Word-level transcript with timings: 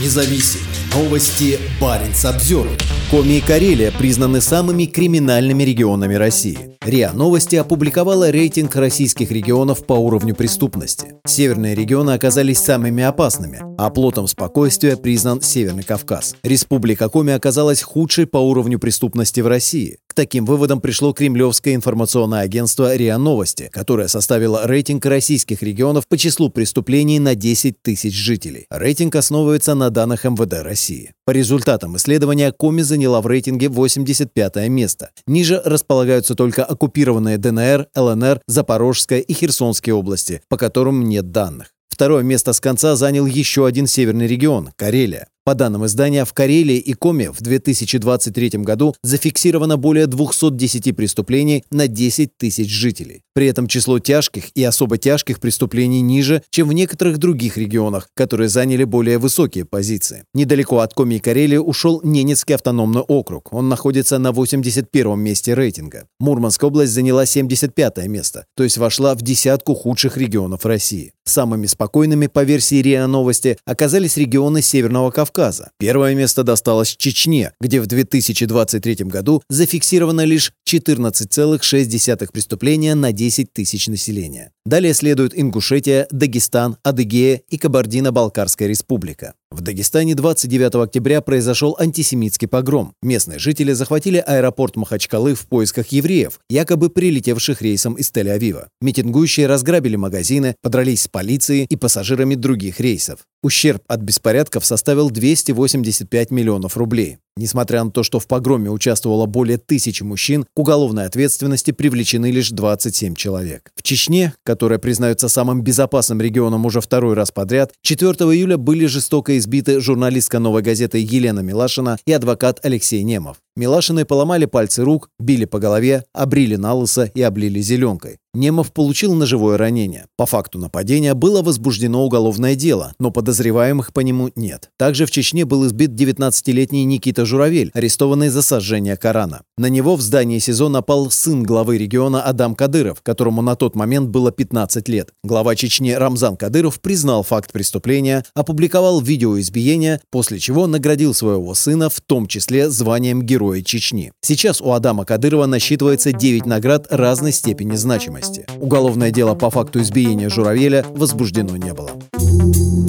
независим. 0.00 0.60
Новости 0.94 1.58
Баренц 1.80 2.24
обзор. 2.24 2.68
Коми 3.10 3.38
и 3.38 3.40
Карелия 3.40 3.90
признаны 3.92 4.40
самыми 4.40 4.86
криминальными 4.86 5.62
регионами 5.62 6.14
России. 6.14 6.76
РИА 6.84 7.12
Новости 7.12 7.56
опубликовала 7.56 8.30
рейтинг 8.30 8.76
российских 8.76 9.30
регионов 9.30 9.86
по 9.86 9.94
уровню 9.94 10.34
преступности. 10.34 11.14
Северные 11.26 11.74
регионы 11.74 12.10
оказались 12.10 12.58
самыми 12.58 13.02
опасными, 13.02 13.60
а 13.78 13.90
плотом 13.90 14.26
спокойствия 14.26 14.96
признан 14.96 15.40
Северный 15.40 15.82
Кавказ. 15.82 16.36
Республика 16.42 17.08
Коми 17.08 17.32
оказалась 17.32 17.82
худшей 17.82 18.26
по 18.26 18.38
уровню 18.38 18.78
преступности 18.78 19.40
в 19.40 19.46
России. 19.46 19.98
К 20.14 20.16
таким 20.16 20.44
выводам 20.44 20.80
пришло 20.80 21.12
кремлевское 21.12 21.74
информационное 21.74 22.42
агентство 22.42 22.94
РИА 22.94 23.18
Новости, 23.18 23.68
которое 23.72 24.06
составило 24.06 24.64
рейтинг 24.64 25.04
российских 25.06 25.60
регионов 25.60 26.06
по 26.06 26.16
числу 26.16 26.50
преступлений 26.50 27.18
на 27.18 27.34
10 27.34 27.82
тысяч 27.82 28.14
жителей. 28.14 28.66
Рейтинг 28.70 29.16
основывается 29.16 29.74
на 29.74 29.90
данных 29.90 30.22
МВД 30.22 30.62
России. 30.62 31.14
По 31.24 31.32
результатам 31.32 31.96
исследования 31.96 32.52
Коми 32.52 32.82
заняла 32.82 33.20
в 33.22 33.26
рейтинге 33.26 33.68
85 33.68 34.68
место. 34.68 35.10
Ниже 35.26 35.60
располагаются 35.64 36.36
только 36.36 36.64
оккупированные 36.64 37.36
ДНР, 37.36 37.88
ЛНР, 37.96 38.40
Запорожская 38.46 39.18
и 39.18 39.32
Херсонские 39.32 39.96
области, 39.96 40.42
по 40.48 40.56
которым 40.56 41.08
нет 41.08 41.32
данных. 41.32 41.72
Второе 41.88 42.22
место 42.22 42.52
с 42.52 42.60
конца 42.60 42.94
занял 42.94 43.26
еще 43.26 43.66
один 43.66 43.88
северный 43.88 44.28
регион– 44.28 44.70
Карелия. 44.76 45.26
По 45.46 45.54
данным 45.54 45.84
издания, 45.84 46.24
в 46.24 46.32
Карелии 46.32 46.78
и 46.78 46.94
Коме 46.94 47.30
в 47.30 47.42
2023 47.42 48.60
году 48.60 48.94
зафиксировано 49.02 49.76
более 49.76 50.06
210 50.06 50.96
преступлений 50.96 51.64
на 51.70 51.86
10 51.86 52.34
тысяч 52.38 52.70
жителей. 52.70 53.20
При 53.34 53.48
этом 53.48 53.66
число 53.66 53.98
тяжких 53.98 54.44
и 54.54 54.64
особо 54.64 54.96
тяжких 54.96 55.40
преступлений 55.40 56.00
ниже, 56.00 56.42
чем 56.48 56.68
в 56.68 56.72
некоторых 56.72 57.18
других 57.18 57.58
регионах, 57.58 58.08
которые 58.14 58.48
заняли 58.48 58.84
более 58.84 59.18
высокие 59.18 59.66
позиции. 59.66 60.24
Недалеко 60.32 60.78
от 60.78 60.94
Коми 60.94 61.16
и 61.16 61.18
Карелии 61.18 61.58
ушел 61.58 62.00
Ненецкий 62.02 62.54
автономный 62.54 63.02
округ. 63.02 63.52
Он 63.52 63.68
находится 63.68 64.16
на 64.18 64.32
81 64.32 65.20
месте 65.20 65.52
рейтинга. 65.52 66.06
Мурманская 66.20 66.68
область 66.68 66.92
заняла 66.92 67.26
75 67.26 68.06
место, 68.06 68.46
то 68.56 68.64
есть 68.64 68.78
вошла 68.78 69.14
в 69.14 69.20
десятку 69.20 69.74
худших 69.74 70.16
регионов 70.16 70.64
России. 70.64 71.12
Самыми 71.26 71.66
спокойными, 71.66 72.28
по 72.28 72.44
версии 72.44 72.80
РИА 72.80 73.06
Новости, 73.06 73.58
оказались 73.66 74.16
регионы 74.16 74.62
Северного 74.62 75.10
Кавказа, 75.10 75.33
Кавказа. 75.34 75.70
Первое 75.78 76.14
место 76.14 76.44
досталось 76.44 76.96
Чечне, 76.96 77.52
где 77.60 77.80
в 77.80 77.86
2023 77.86 79.04
году 79.06 79.42
зафиксировано 79.48 80.24
лишь 80.24 80.52
14,6 80.68 82.32
преступления 82.32 82.94
на 82.94 83.12
10 83.12 83.52
тысяч 83.52 83.88
населения. 83.88 84.52
Далее 84.64 84.94
следуют 84.94 85.34
Ингушетия, 85.34 86.06
Дагестан, 86.10 86.76
Адыгея 86.84 87.42
и 87.48 87.58
Кабардино-Балкарская 87.58 88.68
республика. 88.68 89.34
В 89.54 89.60
Дагестане 89.60 90.16
29 90.16 90.74
октября 90.82 91.20
произошел 91.20 91.76
антисемитский 91.78 92.48
погром. 92.48 92.92
Местные 93.02 93.38
жители 93.38 93.72
захватили 93.72 94.16
аэропорт 94.18 94.74
Махачкалы 94.74 95.36
в 95.36 95.46
поисках 95.46 95.86
евреев, 95.92 96.40
якобы 96.50 96.90
прилетевших 96.90 97.62
рейсом 97.62 97.94
из 97.94 98.10
Тель-Авива. 98.10 98.66
Митингующие 98.80 99.46
разграбили 99.46 99.94
магазины, 99.94 100.56
подрались 100.60 101.02
с 101.02 101.08
полицией 101.08 101.66
и 101.70 101.76
пассажирами 101.76 102.34
других 102.34 102.80
рейсов. 102.80 103.20
Ущерб 103.44 103.80
от 103.86 104.00
беспорядков 104.00 104.66
составил 104.66 105.08
285 105.08 106.32
миллионов 106.32 106.76
рублей. 106.76 107.18
Несмотря 107.36 107.82
на 107.82 107.90
то, 107.90 108.04
что 108.04 108.20
в 108.20 108.28
погроме 108.28 108.70
участвовало 108.70 109.26
более 109.26 109.58
тысячи 109.58 110.04
мужчин, 110.04 110.44
к 110.54 110.58
уголовной 110.58 111.06
ответственности 111.06 111.72
привлечены 111.72 112.30
лишь 112.30 112.50
27 112.50 113.16
человек. 113.16 113.72
В 113.74 113.82
Чечне, 113.82 114.34
которая 114.44 114.78
признается 114.78 115.28
самым 115.28 115.62
безопасным 115.62 116.20
регионом 116.20 116.64
уже 116.64 116.80
второй 116.80 117.14
раз 117.14 117.32
подряд, 117.32 117.72
4 117.82 118.12
июля 118.12 118.56
были 118.56 118.86
жестоко 118.86 119.36
избиты 119.36 119.80
журналистка 119.80 120.38
«Новой 120.38 120.62
газеты» 120.62 120.98
Елена 120.98 121.40
Милашина 121.40 121.98
и 122.06 122.12
адвокат 122.12 122.60
Алексей 122.62 123.02
Немов. 123.02 123.38
Милашины 123.56 124.04
поломали 124.04 124.44
пальцы 124.44 124.84
рук, 124.84 125.10
били 125.18 125.44
по 125.44 125.58
голове, 125.58 126.04
обрили 126.12 126.54
на 126.54 126.72
лысо 126.74 127.10
и 127.14 127.20
облили 127.20 127.60
зеленкой. 127.60 128.18
Немов 128.34 128.72
получил 128.72 129.14
ножевое 129.14 129.56
ранение. 129.56 130.06
По 130.16 130.26
факту 130.26 130.58
нападения 130.58 131.14
было 131.14 131.40
возбуждено 131.40 132.04
уголовное 132.04 132.56
дело, 132.56 132.92
но 132.98 133.12
подозреваемых 133.12 133.92
по 133.92 134.00
нему 134.00 134.28
нет. 134.34 134.70
Также 134.76 135.06
в 135.06 135.12
Чечне 135.12 135.44
был 135.44 135.64
избит 135.68 135.90
19-летний 135.90 136.84
Никита 136.84 137.24
Журавель, 137.24 137.70
арестованный 137.74 138.30
за 138.30 138.42
сожжение 138.42 138.96
Корана. 138.96 139.42
На 139.56 139.66
него 139.66 139.94
в 139.94 140.00
здании 140.00 140.40
СИЗО 140.40 140.68
напал 140.68 141.12
сын 141.12 141.44
главы 141.44 141.78
региона 141.78 142.22
Адам 142.22 142.56
Кадыров, 142.56 143.02
которому 143.02 143.40
на 143.40 143.54
тот 143.54 143.76
момент 143.76 144.08
было 144.08 144.32
15 144.32 144.88
лет. 144.88 145.10
Глава 145.22 145.54
Чечни 145.54 145.92
Рамзан 145.92 146.36
Кадыров 146.36 146.80
признал 146.80 147.22
факт 147.22 147.52
преступления, 147.52 148.24
опубликовал 148.34 149.00
видео 149.00 149.38
избиения, 149.38 150.00
после 150.10 150.40
чего 150.40 150.66
наградил 150.66 151.14
своего 151.14 151.54
сына 151.54 151.88
в 151.88 152.00
том 152.00 152.26
числе 152.26 152.68
званием 152.68 153.22
Героя 153.22 153.62
Чечни. 153.62 154.10
Сейчас 154.22 154.60
у 154.60 154.72
Адама 154.72 155.04
Кадырова 155.04 155.46
насчитывается 155.46 156.10
9 156.10 156.46
наград 156.46 156.88
разной 156.90 157.30
степени 157.30 157.76
значимости 157.76 158.23
власти. 158.24 158.46
Уголовное 158.60 159.10
дело 159.10 159.34
по 159.34 159.50
факту 159.50 159.80
избиения 159.80 160.28
Журавеля 160.28 160.84
возбуждено 160.90 161.56
не 161.56 161.72
было. 161.72 161.90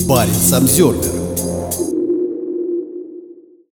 Парень 0.07 0.34
Самсервер 0.34 1.25